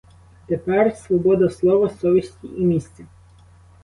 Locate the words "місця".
2.65-3.03